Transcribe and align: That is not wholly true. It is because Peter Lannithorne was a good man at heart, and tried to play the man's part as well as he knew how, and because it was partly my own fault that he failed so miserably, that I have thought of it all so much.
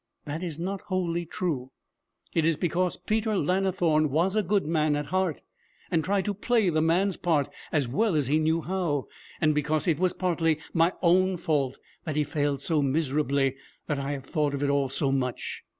That 0.25 0.41
is 0.41 0.57
not 0.57 0.81
wholly 0.87 1.27
true. 1.27 1.69
It 2.33 2.43
is 2.43 2.57
because 2.57 2.97
Peter 2.97 3.37
Lannithorne 3.37 4.09
was 4.09 4.35
a 4.35 4.41
good 4.41 4.65
man 4.65 4.95
at 4.95 5.05
heart, 5.05 5.41
and 5.91 6.03
tried 6.03 6.25
to 6.25 6.33
play 6.33 6.71
the 6.71 6.81
man's 6.81 7.17
part 7.17 7.49
as 7.71 7.87
well 7.87 8.15
as 8.15 8.25
he 8.25 8.39
knew 8.39 8.61
how, 8.61 9.05
and 9.39 9.53
because 9.53 9.87
it 9.87 9.99
was 9.99 10.13
partly 10.13 10.57
my 10.73 10.91
own 11.03 11.37
fault 11.37 11.77
that 12.03 12.15
he 12.15 12.23
failed 12.23 12.63
so 12.63 12.81
miserably, 12.81 13.55
that 13.85 13.99
I 13.99 14.13
have 14.13 14.25
thought 14.25 14.55
of 14.55 14.63
it 14.63 14.71
all 14.71 14.89
so 14.89 15.11
much. 15.11 15.61